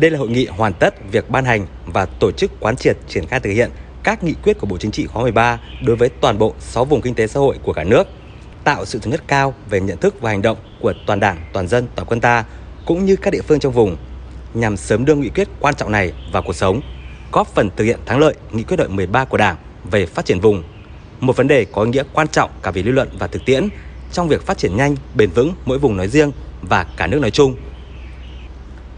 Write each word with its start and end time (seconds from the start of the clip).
Đây 0.00 0.10
là 0.10 0.18
hội 0.18 0.28
nghị 0.28 0.46
hoàn 0.46 0.72
tất 0.72 0.94
việc 1.10 1.30
ban 1.30 1.44
hành 1.44 1.66
và 1.86 2.06
tổ 2.06 2.32
chức 2.32 2.60
quán 2.60 2.76
triệt 2.76 2.96
triển 3.08 3.26
khai 3.26 3.40
thực 3.40 3.50
hiện 3.50 3.70
các 4.02 4.24
nghị 4.24 4.34
quyết 4.42 4.58
của 4.58 4.66
Bộ 4.66 4.78
Chính 4.78 4.90
trị 4.90 5.06
khóa 5.06 5.22
13 5.22 5.60
đối 5.82 5.96
với 5.96 6.08
toàn 6.08 6.38
bộ 6.38 6.54
6 6.60 6.84
vùng 6.84 7.00
kinh 7.00 7.14
tế 7.14 7.26
xã 7.26 7.40
hội 7.40 7.58
của 7.62 7.72
cả 7.72 7.84
nước, 7.84 8.08
tạo 8.64 8.84
sự 8.84 8.98
thống 8.98 9.10
nhất 9.10 9.22
cao 9.26 9.54
về 9.70 9.80
nhận 9.80 9.98
thức 9.98 10.20
và 10.20 10.30
hành 10.30 10.42
động 10.42 10.58
của 10.80 10.92
toàn 11.06 11.20
Đảng, 11.20 11.36
toàn 11.52 11.68
dân, 11.68 11.86
toàn 11.94 12.08
quân 12.08 12.20
ta 12.20 12.44
cũng 12.86 13.04
như 13.04 13.16
các 13.16 13.30
địa 13.30 13.40
phương 13.42 13.60
trong 13.60 13.72
vùng 13.72 13.96
nhằm 14.54 14.76
sớm 14.76 15.04
đưa 15.04 15.14
nghị 15.14 15.28
quyết 15.28 15.48
quan 15.60 15.74
trọng 15.74 15.92
này 15.92 16.12
vào 16.32 16.42
cuộc 16.42 16.56
sống, 16.56 16.80
góp 17.32 17.54
phần 17.54 17.70
thực 17.76 17.84
hiện 17.84 17.98
thắng 18.06 18.18
lợi 18.18 18.34
nghị 18.52 18.62
quyết 18.62 18.76
đại 18.76 18.88
13 18.88 19.24
của 19.24 19.36
Đảng 19.36 19.56
về 19.90 20.06
phát 20.06 20.24
triển 20.24 20.40
vùng. 20.40 20.62
Một 21.20 21.36
vấn 21.36 21.48
đề 21.48 21.64
có 21.64 21.82
ý 21.82 21.90
nghĩa 21.90 22.04
quan 22.12 22.28
trọng 22.28 22.50
cả 22.62 22.70
về 22.70 22.82
lý 22.82 22.90
luận 22.92 23.08
và 23.18 23.26
thực 23.26 23.44
tiễn 23.44 23.68
trong 24.12 24.28
việc 24.28 24.46
phát 24.46 24.58
triển 24.58 24.76
nhanh, 24.76 24.96
bền 25.14 25.30
vững 25.30 25.54
mỗi 25.64 25.78
vùng 25.78 25.96
nói 25.96 26.08
riêng 26.08 26.32
và 26.62 26.86
cả 26.96 27.06
nước 27.06 27.20
nói 27.20 27.30
chung. 27.30 27.56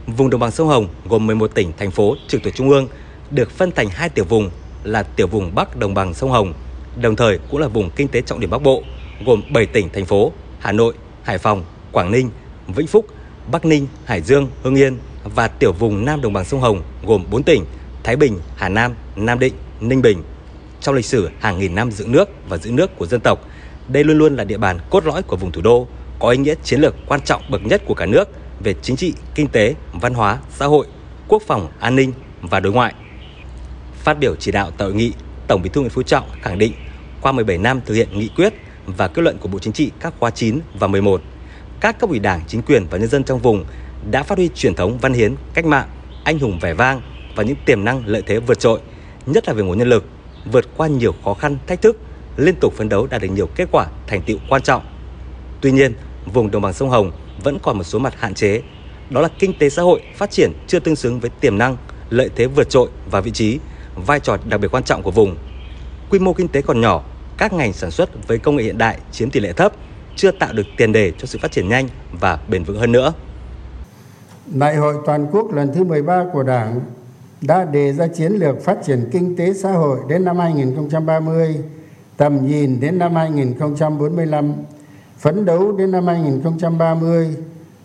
Vùng 0.06 0.30
đồng 0.30 0.40
bằng 0.40 0.50
sông 0.50 0.68
Hồng 0.68 0.88
gồm 1.08 1.26
11 1.26 1.54
tỉnh, 1.54 1.72
thành 1.78 1.90
phố 1.90 2.16
trực 2.28 2.42
thuộc 2.42 2.54
trung 2.54 2.70
ương 2.70 2.88
được 3.30 3.50
phân 3.50 3.72
thành 3.72 3.88
hai 3.88 4.08
tiểu 4.08 4.24
vùng 4.24 4.50
là 4.82 5.02
tiểu 5.02 5.26
vùng 5.26 5.54
Bắc 5.54 5.76
đồng 5.76 5.94
bằng 5.94 6.14
sông 6.14 6.30
Hồng, 6.30 6.52
đồng 7.00 7.16
thời 7.16 7.38
cũng 7.50 7.60
là 7.60 7.68
vùng 7.68 7.90
kinh 7.90 8.08
tế 8.08 8.20
trọng 8.20 8.40
điểm 8.40 8.50
Bắc 8.50 8.62
Bộ, 8.62 8.82
gồm 9.26 9.42
7 9.52 9.66
tỉnh 9.66 9.88
thành 9.92 10.04
phố 10.04 10.32
Hà 10.58 10.72
Nội, 10.72 10.94
Hải 11.22 11.38
Phòng, 11.38 11.64
Quảng 11.92 12.10
Ninh, 12.10 12.30
Vĩnh 12.68 12.86
Phúc, 12.86 13.06
Bắc 13.50 13.64
Ninh, 13.64 13.86
Hải 14.04 14.20
Dương, 14.20 14.48
Hưng 14.62 14.74
Yên 14.74 14.98
và 15.24 15.48
tiểu 15.48 15.72
vùng 15.72 16.04
Nam 16.04 16.20
đồng 16.20 16.32
bằng 16.32 16.44
sông 16.44 16.60
Hồng 16.60 16.82
gồm 17.06 17.24
4 17.30 17.42
tỉnh 17.42 17.64
Thái 18.02 18.16
Bình, 18.16 18.38
Hà 18.56 18.68
Nam, 18.68 18.94
Nam 19.16 19.38
Định, 19.38 19.54
Ninh 19.80 20.02
Bình. 20.02 20.22
Trong 20.80 20.94
lịch 20.94 21.06
sử 21.06 21.30
hàng 21.38 21.58
nghìn 21.58 21.74
năm 21.74 21.90
giữ 21.90 22.06
nước 22.06 22.28
và 22.48 22.56
giữ 22.56 22.70
nước 22.70 22.96
của 22.98 23.06
dân 23.06 23.20
tộc, 23.20 23.48
đây 23.88 24.04
luôn 24.04 24.18
luôn 24.18 24.36
là 24.36 24.44
địa 24.44 24.58
bàn 24.58 24.78
cốt 24.90 25.06
lõi 25.06 25.22
của 25.22 25.36
vùng 25.36 25.52
thủ 25.52 25.62
đô, 25.62 25.86
có 26.18 26.30
ý 26.30 26.38
nghĩa 26.38 26.54
chiến 26.64 26.80
lược 26.80 26.94
quan 27.06 27.20
trọng 27.20 27.42
bậc 27.50 27.66
nhất 27.66 27.82
của 27.86 27.94
cả 27.94 28.06
nước 28.06 28.28
về 28.60 28.74
chính 28.82 28.96
trị, 28.96 29.14
kinh 29.34 29.48
tế, 29.48 29.74
văn 29.92 30.14
hóa, 30.14 30.38
xã 30.50 30.66
hội, 30.66 30.86
quốc 31.28 31.42
phòng, 31.46 31.68
an 31.80 31.96
ninh 31.96 32.12
và 32.42 32.60
đối 32.60 32.72
ngoại. 32.72 32.94
Phát 33.94 34.18
biểu 34.18 34.36
chỉ 34.36 34.52
đạo 34.52 34.70
tại 34.70 34.88
hội 34.88 34.94
nghị, 34.94 35.12
Tổng 35.46 35.62
Bí 35.62 35.70
thư 35.70 35.80
Nguyễn 35.80 35.90
Phú 35.90 36.02
Trọng 36.02 36.24
khẳng 36.42 36.58
định 36.58 36.72
qua 37.20 37.32
17 37.32 37.58
năm 37.58 37.80
thực 37.86 37.94
hiện 37.94 38.08
nghị 38.18 38.28
quyết 38.28 38.54
và 38.86 39.08
kết 39.08 39.22
luận 39.22 39.38
của 39.38 39.48
Bộ 39.48 39.58
Chính 39.58 39.72
trị 39.72 39.90
các 40.00 40.14
khóa 40.18 40.30
9 40.30 40.60
và 40.78 40.86
11, 40.86 41.22
các 41.80 41.98
cấp 41.98 42.10
ủy 42.10 42.18
Đảng, 42.18 42.40
chính 42.48 42.62
quyền 42.62 42.86
và 42.90 42.98
nhân 42.98 43.08
dân 43.08 43.24
trong 43.24 43.38
vùng 43.38 43.64
đã 44.10 44.22
phát 44.22 44.38
huy 44.38 44.50
truyền 44.54 44.74
thống 44.74 44.98
văn 44.98 45.12
hiến, 45.12 45.34
cách 45.54 45.64
mạng, 45.64 45.88
anh 46.24 46.38
hùng 46.38 46.58
vẻ 46.60 46.74
vang 46.74 47.00
và 47.36 47.42
những 47.42 47.56
tiềm 47.64 47.84
năng 47.84 48.02
lợi 48.06 48.22
thế 48.26 48.38
vượt 48.38 48.58
trội, 48.58 48.80
nhất 49.26 49.48
là 49.48 49.54
về 49.54 49.62
nguồn 49.62 49.78
nhân 49.78 49.88
lực, 49.88 50.04
vượt 50.52 50.64
qua 50.76 50.86
nhiều 50.86 51.14
khó 51.24 51.34
khăn, 51.34 51.58
thách 51.66 51.82
thức, 51.82 52.00
liên 52.36 52.54
tục 52.60 52.74
phấn 52.76 52.88
đấu 52.88 53.06
đạt 53.06 53.22
được 53.22 53.28
nhiều 53.28 53.46
kết 53.54 53.68
quả, 53.72 53.86
thành 54.06 54.22
tựu 54.22 54.38
quan 54.48 54.62
trọng. 54.62 54.82
Tuy 55.60 55.72
nhiên, 55.72 55.94
vùng 56.32 56.50
đồng 56.50 56.62
bằng 56.62 56.72
sông 56.72 56.90
Hồng 56.90 57.12
vẫn 57.44 57.58
còn 57.62 57.78
một 57.78 57.84
số 57.84 57.98
mặt 57.98 58.14
hạn 58.16 58.34
chế, 58.34 58.60
đó 59.10 59.20
là 59.20 59.28
kinh 59.38 59.58
tế 59.58 59.70
xã 59.70 59.82
hội 59.82 60.02
phát 60.16 60.30
triển 60.30 60.52
chưa 60.66 60.78
tương 60.78 60.96
xứng 60.96 61.20
với 61.20 61.30
tiềm 61.40 61.58
năng, 61.58 61.76
lợi 62.10 62.30
thế 62.36 62.46
vượt 62.46 62.70
trội 62.70 62.88
và 63.10 63.20
vị 63.20 63.30
trí, 63.30 63.58
vai 64.06 64.20
trò 64.20 64.36
đặc 64.48 64.60
biệt 64.60 64.68
quan 64.70 64.84
trọng 64.84 65.02
của 65.02 65.10
vùng. 65.10 65.36
Quy 66.10 66.18
mô 66.18 66.32
kinh 66.32 66.48
tế 66.48 66.62
còn 66.62 66.80
nhỏ, 66.80 67.04
các 67.38 67.52
ngành 67.52 67.72
sản 67.72 67.90
xuất 67.90 68.28
với 68.28 68.38
công 68.38 68.56
nghệ 68.56 68.62
hiện 68.62 68.78
đại 68.78 68.98
chiếm 69.12 69.30
tỷ 69.30 69.40
lệ 69.40 69.52
thấp, 69.52 69.72
chưa 70.16 70.30
tạo 70.30 70.52
được 70.52 70.66
tiền 70.76 70.92
đề 70.92 71.12
cho 71.18 71.26
sự 71.26 71.38
phát 71.42 71.52
triển 71.52 71.68
nhanh 71.68 71.88
và 72.20 72.38
bền 72.48 72.64
vững 72.64 72.78
hơn 72.78 72.92
nữa. 72.92 73.12
Đại 74.46 74.76
hội 74.76 74.94
toàn 75.06 75.26
quốc 75.32 75.52
lần 75.52 75.72
thứ 75.74 75.84
13 75.84 76.24
của 76.32 76.42
Đảng 76.42 76.80
đã 77.40 77.64
đề 77.64 77.92
ra 77.92 78.06
chiến 78.06 78.32
lược 78.32 78.64
phát 78.64 78.78
triển 78.86 79.08
kinh 79.12 79.36
tế 79.36 79.54
xã 79.54 79.72
hội 79.72 79.98
đến 80.08 80.24
năm 80.24 80.38
2030, 80.38 81.56
tầm 82.16 82.46
nhìn 82.46 82.80
đến 82.80 82.98
năm 82.98 83.14
2045, 83.14 84.52
phấn 85.24 85.44
đấu 85.44 85.72
đến 85.72 85.90
năm 85.90 86.06
2030, 86.06 87.36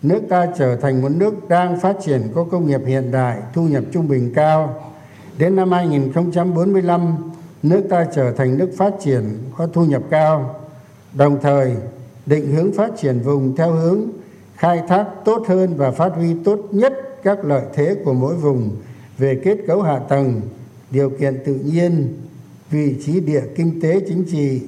nước 0.02 0.20
ta 0.28 0.46
trở 0.58 0.76
thành 0.76 1.02
một 1.02 1.08
nước 1.16 1.48
đang 1.48 1.80
phát 1.80 1.96
triển 2.04 2.22
có 2.34 2.44
công 2.44 2.66
nghiệp 2.66 2.80
hiện 2.86 3.10
đại, 3.10 3.38
thu 3.54 3.68
nhập 3.68 3.84
trung 3.92 4.08
bình 4.08 4.32
cao. 4.34 4.90
Đến 5.38 5.56
năm 5.56 5.72
2045, 5.72 7.16
nước 7.62 7.82
ta 7.90 8.06
trở 8.14 8.32
thành 8.32 8.58
nước 8.58 8.70
phát 8.76 8.94
triển 9.04 9.24
có 9.56 9.66
thu 9.66 9.84
nhập 9.84 10.02
cao. 10.10 10.60
Đồng 11.12 11.38
thời, 11.42 11.76
định 12.26 12.52
hướng 12.52 12.72
phát 12.72 12.90
triển 12.98 13.20
vùng 13.20 13.56
theo 13.56 13.72
hướng 13.72 14.00
khai 14.56 14.82
thác 14.88 15.06
tốt 15.24 15.42
hơn 15.48 15.74
và 15.76 15.90
phát 15.90 16.12
huy 16.14 16.34
tốt 16.44 16.58
nhất 16.70 16.92
các 17.22 17.44
lợi 17.44 17.62
thế 17.74 17.96
của 18.04 18.12
mỗi 18.12 18.34
vùng 18.34 18.76
về 19.18 19.40
kết 19.44 19.58
cấu 19.66 19.82
hạ 19.82 19.98
tầng 19.98 20.40
điều 20.90 21.10
kiện 21.10 21.38
tự 21.44 21.54
nhiên 21.54 22.14
vị 22.70 22.96
trí 23.04 23.20
địa 23.20 23.42
kinh 23.56 23.80
tế 23.80 24.00
chính 24.08 24.24
trị 24.30 24.60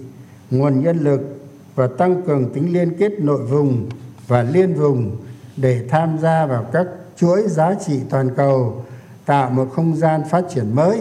nguồn 0.50 0.82
nhân 0.82 0.98
lực 0.98 1.41
và 1.74 1.86
tăng 1.98 2.22
cường 2.22 2.50
tính 2.54 2.72
liên 2.72 2.96
kết 2.98 3.12
nội 3.20 3.42
vùng 3.42 3.88
và 4.28 4.42
liên 4.42 4.74
vùng 4.74 5.16
để 5.56 5.86
tham 5.88 6.18
gia 6.18 6.46
vào 6.46 6.66
các 6.72 6.86
chuỗi 7.16 7.42
giá 7.48 7.74
trị 7.86 8.00
toàn 8.10 8.30
cầu, 8.36 8.84
tạo 9.26 9.50
một 9.50 9.68
không 9.74 9.96
gian 9.96 10.22
phát 10.30 10.44
triển 10.54 10.74
mới. 10.74 11.00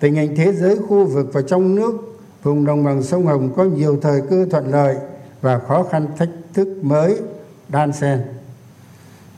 Tình 0.00 0.14
hình 0.14 0.36
thế 0.36 0.52
giới 0.52 0.78
khu 0.88 1.06
vực 1.06 1.30
và 1.32 1.42
trong 1.42 1.74
nước, 1.74 2.18
vùng 2.42 2.64
đồng 2.64 2.84
bằng 2.84 3.02
sông 3.02 3.26
hồng 3.26 3.52
có 3.56 3.64
nhiều 3.64 3.98
thời 4.02 4.20
cơ 4.30 4.46
thuận 4.50 4.70
lợi 4.70 4.96
và 5.40 5.58
khó 5.58 5.82
khăn 5.82 6.06
thách 6.16 6.30
thức 6.54 6.68
mới, 6.82 7.18
đan 7.68 7.92
xen. 7.92 8.22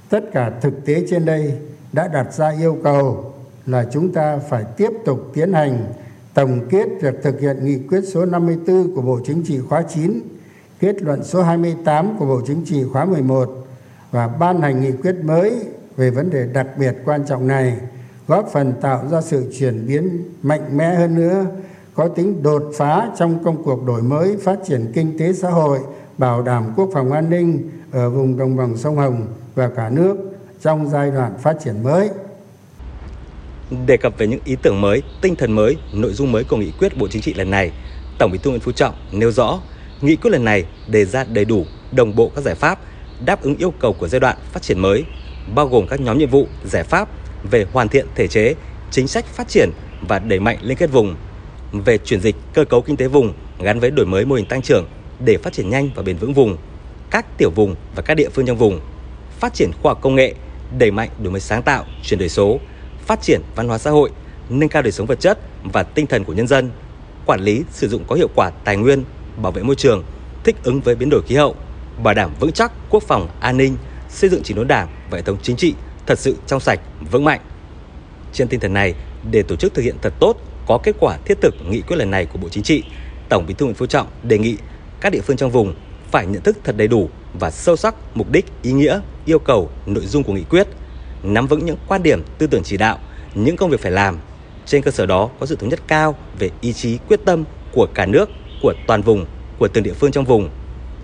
Tất 0.08 0.24
cả 0.32 0.52
thực 0.60 0.84
tế 0.84 1.04
trên 1.10 1.24
đây 1.24 1.58
đã 1.92 2.08
đặt 2.08 2.34
ra 2.34 2.52
yêu 2.60 2.78
cầu 2.84 3.32
là 3.66 3.86
chúng 3.92 4.12
ta 4.12 4.38
phải 4.48 4.64
tiếp 4.76 4.90
tục 5.04 5.30
tiến 5.34 5.52
hành 5.52 5.86
tổng 6.34 6.60
kết 6.70 6.86
việc 7.00 7.14
thực 7.22 7.40
hiện 7.40 7.64
nghị 7.64 7.78
quyết 7.78 8.00
số 8.00 8.26
54 8.26 8.94
của 8.94 9.02
Bộ 9.02 9.20
Chính 9.24 9.42
trị 9.42 9.58
khóa 9.68 9.82
9, 9.82 10.20
kết 10.80 11.02
luận 11.02 11.24
số 11.24 11.42
28 11.42 12.16
của 12.18 12.26
Bộ 12.26 12.40
Chính 12.46 12.64
trị 12.64 12.84
khóa 12.92 13.04
11 13.04 13.66
và 14.10 14.28
ban 14.28 14.60
hành 14.60 14.80
nghị 14.80 14.92
quyết 14.92 15.16
mới 15.24 15.52
về 15.96 16.10
vấn 16.10 16.30
đề 16.30 16.46
đặc 16.46 16.66
biệt 16.78 16.96
quan 17.04 17.24
trọng 17.26 17.46
này, 17.46 17.76
góp 18.28 18.48
phần 18.52 18.72
tạo 18.80 19.08
ra 19.10 19.20
sự 19.20 19.52
chuyển 19.58 19.86
biến 19.86 20.24
mạnh 20.42 20.76
mẽ 20.76 20.94
hơn 20.94 21.14
nữa, 21.14 21.46
có 21.94 22.08
tính 22.08 22.42
đột 22.42 22.62
phá 22.76 23.10
trong 23.18 23.44
công 23.44 23.62
cuộc 23.62 23.86
đổi 23.86 24.02
mới 24.02 24.36
phát 24.36 24.58
triển 24.66 24.92
kinh 24.94 25.18
tế 25.18 25.32
xã 25.32 25.50
hội, 25.50 25.78
bảo 26.18 26.42
đảm 26.42 26.72
quốc 26.76 26.90
phòng 26.92 27.12
an 27.12 27.30
ninh 27.30 27.70
ở 27.90 28.10
vùng 28.10 28.36
đồng 28.36 28.56
bằng 28.56 28.76
sông 28.76 28.96
Hồng 28.96 29.26
và 29.54 29.68
cả 29.68 29.90
nước 29.90 30.16
trong 30.60 30.90
giai 30.90 31.10
đoạn 31.10 31.32
phát 31.38 31.56
triển 31.64 31.82
mới. 31.82 32.10
Đề 33.86 33.96
cập 33.96 34.18
về 34.18 34.26
những 34.26 34.40
ý 34.44 34.56
tưởng 34.62 34.80
mới, 34.80 35.02
tinh 35.20 35.36
thần 35.36 35.52
mới, 35.52 35.76
nội 35.92 36.12
dung 36.12 36.32
mới 36.32 36.44
của 36.44 36.56
nghị 36.56 36.70
quyết 36.78 36.96
Bộ 36.96 37.08
Chính 37.08 37.22
trị 37.22 37.34
lần 37.34 37.50
này, 37.50 37.70
Tổng 38.18 38.30
Bí 38.30 38.38
thư 38.38 38.50
Nguyễn 38.50 38.60
Phú 38.60 38.72
Trọng 38.72 38.94
nêu 39.12 39.32
rõ, 39.32 39.60
nghị 40.00 40.16
quyết 40.16 40.30
lần 40.30 40.44
này 40.44 40.64
đề 40.86 41.04
ra 41.04 41.24
đầy 41.24 41.44
đủ, 41.44 41.66
đồng 41.92 42.16
bộ 42.16 42.28
các 42.34 42.40
giải 42.40 42.54
pháp 42.54 42.78
đáp 43.24 43.42
ứng 43.42 43.56
yêu 43.56 43.70
cầu 43.70 43.92
của 43.92 44.08
giai 44.08 44.20
đoạn 44.20 44.36
phát 44.52 44.62
triển 44.62 44.78
mới, 44.78 45.04
bao 45.54 45.66
gồm 45.66 45.86
các 45.86 46.00
nhóm 46.00 46.18
nhiệm 46.18 46.30
vụ, 46.30 46.46
giải 46.64 46.84
pháp 46.84 47.08
về 47.50 47.66
hoàn 47.72 47.88
thiện 47.88 48.06
thể 48.14 48.28
chế, 48.28 48.54
chính 48.90 49.08
sách 49.08 49.24
phát 49.24 49.48
triển 49.48 49.70
và 50.08 50.18
đẩy 50.18 50.40
mạnh 50.40 50.58
liên 50.62 50.76
kết 50.76 50.92
vùng, 50.92 51.16
về 51.72 51.98
chuyển 51.98 52.20
dịch 52.20 52.36
cơ 52.54 52.64
cấu 52.64 52.82
kinh 52.82 52.96
tế 52.96 53.08
vùng 53.08 53.32
gắn 53.60 53.80
với 53.80 53.90
đổi 53.90 54.06
mới 54.06 54.24
mô 54.24 54.34
hình 54.34 54.46
tăng 54.46 54.62
trưởng 54.62 54.86
để 55.24 55.36
phát 55.36 55.52
triển 55.52 55.70
nhanh 55.70 55.90
và 55.94 56.02
bền 56.02 56.16
vững 56.16 56.34
vùng, 56.34 56.56
các 57.10 57.38
tiểu 57.38 57.50
vùng 57.50 57.74
và 57.94 58.02
các 58.02 58.14
địa 58.14 58.28
phương 58.28 58.46
trong 58.46 58.58
vùng, 58.58 58.80
phát 59.38 59.54
triển 59.54 59.70
khoa 59.82 59.90
học 59.90 59.98
công 60.02 60.14
nghệ, 60.14 60.34
đẩy 60.78 60.90
mạnh 60.90 61.08
đổi 61.22 61.32
mới 61.32 61.40
sáng 61.40 61.62
tạo, 61.62 61.84
chuyển 62.02 62.18
đổi 62.20 62.28
số, 62.28 62.60
phát 63.06 63.22
triển 63.22 63.40
văn 63.56 63.68
hóa 63.68 63.78
xã 63.78 63.90
hội, 63.90 64.10
nâng 64.48 64.68
cao 64.68 64.82
đời 64.82 64.92
sống 64.92 65.06
vật 65.06 65.20
chất 65.20 65.38
và 65.72 65.82
tinh 65.82 66.06
thần 66.06 66.24
của 66.24 66.32
nhân 66.32 66.46
dân, 66.46 66.70
quản 67.26 67.40
lý 67.40 67.62
sử 67.70 67.88
dụng 67.88 68.04
có 68.04 68.16
hiệu 68.16 68.28
quả 68.34 68.50
tài 68.50 68.76
nguyên, 68.76 69.04
bảo 69.36 69.52
vệ 69.52 69.62
môi 69.62 69.76
trường, 69.76 70.04
thích 70.44 70.56
ứng 70.62 70.80
với 70.80 70.94
biến 70.94 71.10
đổi 71.10 71.22
khí 71.22 71.34
hậu, 71.34 71.54
bảo 72.02 72.14
đảm 72.14 72.30
vững 72.40 72.52
chắc 72.52 72.72
quốc 72.90 73.02
phòng 73.02 73.28
an 73.40 73.56
ninh, 73.56 73.76
xây 74.08 74.30
dựng 74.30 74.42
chỉnh 74.42 74.56
đốn 74.56 74.68
đảng 74.68 74.88
và 75.10 75.18
hệ 75.18 75.22
thống 75.22 75.36
chính 75.42 75.56
trị 75.56 75.74
thật 76.06 76.18
sự 76.18 76.36
trong 76.46 76.60
sạch, 76.60 76.80
vững 77.10 77.24
mạnh. 77.24 77.40
Trên 78.32 78.48
tinh 78.48 78.60
thần 78.60 78.72
này, 78.72 78.94
để 79.30 79.42
tổ 79.42 79.56
chức 79.56 79.74
thực 79.74 79.82
hiện 79.82 79.96
thật 80.02 80.14
tốt, 80.20 80.36
có 80.66 80.78
kết 80.78 80.96
quả 81.00 81.18
thiết 81.24 81.40
thực 81.40 81.54
nghị 81.68 81.80
quyết 81.80 81.96
lần 81.96 82.10
này 82.10 82.26
của 82.26 82.38
Bộ 82.38 82.48
Chính 82.48 82.62
trị, 82.62 82.84
Tổng 83.28 83.46
Bí 83.46 83.54
thư 83.54 83.64
Nguyễn 83.64 83.74
Phú 83.74 83.86
Trọng 83.86 84.06
đề 84.22 84.38
nghị 84.38 84.56
các 85.00 85.12
địa 85.12 85.20
phương 85.20 85.36
trong 85.36 85.50
vùng 85.50 85.74
phải 86.10 86.26
nhận 86.26 86.42
thức 86.42 86.58
thật 86.64 86.76
đầy 86.76 86.88
đủ 86.88 87.10
và 87.32 87.50
sâu 87.50 87.76
sắc 87.76 87.94
mục 88.14 88.30
đích, 88.30 88.46
ý 88.62 88.72
nghĩa, 88.72 89.00
yêu 89.24 89.38
cầu, 89.38 89.70
nội 89.86 90.06
dung 90.06 90.22
của 90.22 90.32
nghị 90.32 90.44
quyết, 90.44 90.68
nắm 91.22 91.46
vững 91.46 91.64
những 91.64 91.76
quan 91.88 92.02
điểm, 92.02 92.22
tư 92.38 92.46
tưởng 92.46 92.62
chỉ 92.62 92.76
đạo, 92.76 92.98
những 93.34 93.56
công 93.56 93.70
việc 93.70 93.80
phải 93.80 93.92
làm. 93.92 94.18
Trên 94.66 94.82
cơ 94.82 94.90
sở 94.90 95.06
đó 95.06 95.30
có 95.40 95.46
sự 95.46 95.56
thống 95.56 95.68
nhất 95.68 95.80
cao 95.86 96.14
về 96.38 96.50
ý 96.60 96.72
chí 96.72 96.98
quyết 97.08 97.20
tâm 97.24 97.44
của 97.72 97.86
cả 97.94 98.06
nước, 98.06 98.28
của 98.62 98.74
toàn 98.86 99.02
vùng, 99.02 99.26
của 99.58 99.68
từng 99.68 99.84
địa 99.84 99.92
phương 99.92 100.12
trong 100.12 100.24
vùng. 100.24 100.48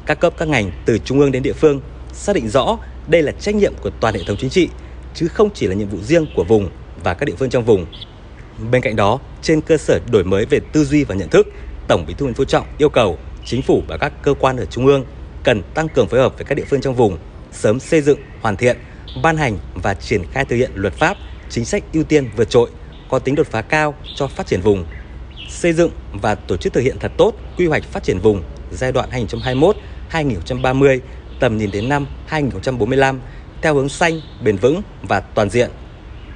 Các 0.06 0.20
cấp 0.20 0.34
các 0.38 0.48
ngành 0.48 0.70
từ 0.84 0.98
trung 0.98 1.20
ương 1.20 1.32
đến 1.32 1.42
địa 1.42 1.52
phương 1.52 1.80
xác 2.12 2.32
định 2.32 2.48
rõ 2.48 2.78
đây 3.08 3.22
là 3.22 3.32
trách 3.32 3.54
nhiệm 3.54 3.72
của 3.82 3.90
toàn 4.00 4.14
hệ 4.14 4.20
thống 4.26 4.36
chính 4.36 4.50
trị, 4.50 4.68
chứ 5.14 5.28
không 5.28 5.48
chỉ 5.54 5.66
là 5.66 5.74
nhiệm 5.74 5.88
vụ 5.88 5.98
riêng 6.02 6.26
của 6.36 6.44
vùng 6.44 6.68
và 7.04 7.14
các 7.14 7.24
địa 7.24 7.34
phương 7.38 7.50
trong 7.50 7.64
vùng. 7.64 7.86
Bên 8.70 8.82
cạnh 8.82 8.96
đó, 8.96 9.18
trên 9.42 9.60
cơ 9.60 9.76
sở 9.76 10.00
đổi 10.12 10.24
mới 10.24 10.46
về 10.46 10.60
tư 10.72 10.84
duy 10.84 11.04
và 11.04 11.14
nhận 11.14 11.28
thức, 11.28 11.46
Tổng 11.88 12.04
Bí 12.06 12.14
thư 12.14 12.24
Nguyễn 12.24 12.34
Phú 12.34 12.44
Trọng 12.44 12.66
yêu 12.78 12.88
cầu 12.88 13.18
chính 13.44 13.62
phủ 13.62 13.82
và 13.88 13.96
các 13.96 14.12
cơ 14.22 14.34
quan 14.34 14.56
ở 14.56 14.64
trung 14.64 14.86
ương 14.86 15.04
cần 15.44 15.62
tăng 15.74 15.88
cường 15.88 16.08
phối 16.08 16.20
hợp 16.20 16.34
với 16.36 16.44
các 16.44 16.54
địa 16.54 16.64
phương 16.70 16.80
trong 16.80 16.94
vùng, 16.94 17.18
sớm 17.52 17.80
xây 17.80 18.00
dựng, 18.00 18.18
hoàn 18.40 18.56
thiện, 18.56 18.76
ban 19.22 19.36
hành 19.36 19.58
và 19.74 19.94
triển 19.94 20.22
khai 20.32 20.44
thực 20.44 20.56
hiện 20.56 20.70
luật 20.74 20.94
pháp, 20.94 21.16
chính 21.50 21.64
sách 21.64 21.82
ưu 21.92 22.04
tiên 22.04 22.30
vượt 22.36 22.50
trội, 22.50 22.70
có 23.08 23.18
tính 23.18 23.34
đột 23.34 23.46
phá 23.46 23.62
cao 23.62 23.94
cho 24.14 24.26
phát 24.26 24.46
triển 24.46 24.60
vùng. 24.60 24.84
Xây 25.48 25.72
dựng 25.72 25.90
và 26.12 26.34
tổ 26.34 26.56
chức 26.56 26.72
thực 26.72 26.80
hiện 26.80 26.96
thật 27.00 27.12
tốt 27.16 27.32
quy 27.56 27.66
hoạch 27.66 27.84
phát 27.84 28.02
triển 28.02 28.18
vùng 28.18 28.42
giai 28.72 28.92
đoạn 28.92 29.10
2021-2030, 30.10 30.98
tầm 31.40 31.58
nhìn 31.58 31.70
đến 31.70 31.88
năm 31.88 32.06
2045 32.26 33.20
theo 33.62 33.74
hướng 33.74 33.88
xanh, 33.88 34.20
bền 34.44 34.56
vững 34.56 34.82
và 35.02 35.20
toàn 35.20 35.50
diện, 35.50 35.70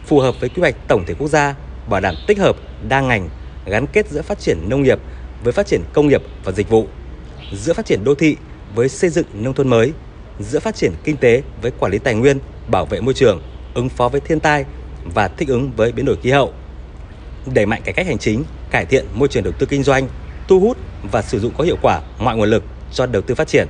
phù 0.07 0.21
hợp 0.21 0.35
với 0.41 0.49
quy 0.49 0.61
hoạch 0.61 0.75
tổng 0.89 1.05
thể 1.07 1.15
quốc 1.15 1.29
gia, 1.29 1.55
bảo 1.89 2.01
đảm 2.01 2.15
tích 2.27 2.39
hợp 2.39 2.57
đa 2.89 3.01
ngành, 3.01 3.29
gắn 3.67 3.87
kết 3.87 4.09
giữa 4.11 4.23
phát 4.23 4.39
triển 4.39 4.69
nông 4.69 4.83
nghiệp 4.83 4.99
với 5.45 5.53
phát 5.53 5.67
triển 5.67 5.83
công 5.93 6.09
nghiệp 6.09 6.23
và 6.45 6.53
dịch 6.53 6.69
vụ, 6.69 6.87
giữa 7.53 7.73
phát 7.73 7.87
triển 7.87 8.05
đô 8.05 8.15
thị 8.15 8.37
với 8.75 8.89
xây 8.89 9.11
dựng 9.11 9.27
nông 9.33 9.55
thôn 9.55 9.69
mới, 9.69 9.93
giữa 10.39 10.61
phát 10.61 10.75
triển 10.75 10.93
kinh 11.05 11.17
tế 11.17 11.43
với 11.63 11.73
quản 11.79 11.93
lý 11.93 11.99
tài 11.99 12.15
nguyên, 12.15 12.39
bảo 12.71 12.87
vệ 12.87 13.01
môi 13.01 13.15
trường, 13.15 13.43
ứng 13.75 13.89
phó 13.89 14.09
với 14.09 14.21
thiên 14.21 14.41
tai 14.41 14.65
và 15.15 15.29
thích 15.29 15.49
ứng 15.49 15.71
với 15.77 15.93
biến 15.93 16.07
đổi 16.07 16.17
khí 16.23 16.31
hậu. 16.31 16.53
Đẩy 17.55 17.67
mạnh 17.67 17.83
cải 17.85 17.93
cách 17.93 18.07
hành 18.07 18.19
chính, 18.19 18.45
cải 18.71 18.87
thiện 18.87 19.07
môi 19.15 19.29
trường 19.29 19.45
đầu 19.45 19.53
tư 19.59 19.67
kinh 19.67 19.83
doanh, 19.83 20.09
thu 20.49 20.61
hút 20.61 20.77
và 21.13 21.23
sử 21.23 21.41
dụng 21.41 21.53
có 21.59 21.65
hiệu 21.65 21.77
quả 21.83 22.01
mọi 22.19 22.37
nguồn 22.37 22.51
lực 22.51 22.65
cho 22.93 23.07
đầu 23.07 23.23
tư 23.23 23.35
phát 23.35 23.49
triển. 23.49 23.69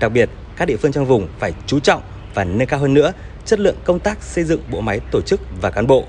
Đặc 0.00 0.12
biệt, 0.12 0.30
các 0.56 0.64
địa 0.64 0.76
phương 0.76 0.92
trong 0.92 1.06
vùng 1.06 1.28
phải 1.38 1.52
chú 1.66 1.80
trọng 1.80 2.02
và 2.34 2.44
nâng 2.44 2.68
cao 2.68 2.80
hơn 2.80 2.94
nữa 2.94 3.12
chất 3.44 3.60
lượng 3.60 3.76
công 3.84 3.98
tác 3.98 4.22
xây 4.22 4.44
dựng 4.44 4.60
bộ 4.70 4.80
máy 4.80 5.00
tổ 5.10 5.20
chức 5.20 5.40
và 5.60 5.70
cán 5.70 5.86
bộ, 5.86 6.04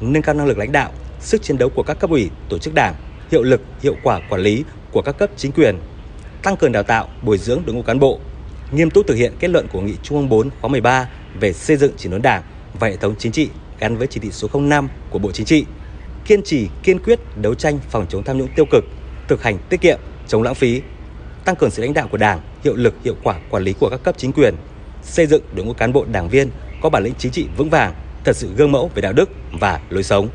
nâng 0.00 0.22
cao 0.22 0.34
năng 0.34 0.46
lực 0.46 0.58
lãnh 0.58 0.72
đạo, 0.72 0.92
sức 1.20 1.42
chiến 1.42 1.58
đấu 1.58 1.68
của 1.68 1.82
các 1.82 1.98
cấp 1.98 2.10
ủy, 2.10 2.30
tổ 2.48 2.58
chức 2.58 2.74
đảng, 2.74 2.94
hiệu 3.30 3.42
lực, 3.42 3.60
hiệu 3.82 3.94
quả 4.02 4.20
quản 4.28 4.40
lý 4.40 4.64
của 4.92 5.02
các 5.02 5.18
cấp 5.18 5.30
chính 5.36 5.52
quyền, 5.52 5.78
tăng 6.42 6.56
cường 6.56 6.72
đào 6.72 6.82
tạo, 6.82 7.08
bồi 7.22 7.38
dưỡng 7.38 7.62
đội 7.66 7.74
ngũ 7.76 7.82
cán 7.82 7.98
bộ, 7.98 8.20
nghiêm 8.70 8.90
túc 8.90 9.06
thực 9.06 9.14
hiện 9.14 9.32
kết 9.38 9.48
luận 9.48 9.66
của 9.68 9.80
Nghị 9.80 9.94
Trung 10.02 10.18
ương 10.18 10.28
4 10.28 10.50
khóa 10.60 10.68
13 10.68 11.08
về 11.40 11.52
xây 11.52 11.76
dựng 11.76 11.92
chỉnh 11.96 12.12
đốn 12.12 12.22
Đảng 12.22 12.42
và 12.80 12.88
hệ 12.88 12.96
thống 12.96 13.14
chính 13.18 13.32
trị 13.32 13.48
gắn 13.80 13.96
với 13.96 14.06
chỉ 14.06 14.20
thị 14.20 14.30
số 14.32 14.48
05 14.60 14.88
của 15.10 15.18
Bộ 15.18 15.32
Chính 15.32 15.46
trị, 15.46 15.64
kiên 16.24 16.42
trì 16.42 16.68
kiên 16.82 16.98
quyết 16.98 17.18
đấu 17.36 17.54
tranh 17.54 17.78
phòng 17.90 18.06
chống 18.08 18.22
tham 18.22 18.38
nhũng 18.38 18.48
tiêu 18.56 18.66
cực, 18.70 18.84
thực 19.28 19.42
hành 19.42 19.58
tiết 19.68 19.80
kiệm, 19.80 19.98
chống 20.28 20.42
lãng 20.42 20.54
phí, 20.54 20.82
tăng 21.44 21.56
cường 21.56 21.70
sự 21.70 21.82
lãnh 21.82 21.94
đạo 21.94 22.08
của 22.10 22.18
Đảng, 22.18 22.40
hiệu 22.64 22.76
lực 22.76 22.94
hiệu 23.04 23.14
quả 23.22 23.34
quản 23.50 23.62
lý 23.62 23.72
của 23.72 23.88
các 23.90 24.02
cấp 24.02 24.14
chính 24.18 24.32
quyền, 24.32 24.54
xây 25.02 25.26
dựng 25.26 25.42
đội 25.54 25.66
ngũ 25.66 25.72
cán 25.72 25.92
bộ 25.92 26.04
đảng 26.12 26.28
viên 26.28 26.50
có 26.82 26.90
bản 26.90 27.04
lĩnh 27.04 27.14
chính 27.18 27.32
trị 27.32 27.46
vững 27.56 27.70
vàng, 27.70 27.94
thật 28.24 28.36
sự 28.36 28.48
gương 28.56 28.72
mẫu 28.72 28.90
về 28.94 29.02
đạo 29.02 29.12
đức 29.12 29.30
và 29.52 29.80
lối 29.90 30.02
sống. 30.02 30.28